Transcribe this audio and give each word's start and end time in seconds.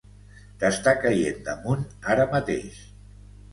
T'està 0.63 0.93
caient 1.03 1.45
damunt 1.51 1.85
ara 2.17 2.27
mateix! 2.35 2.83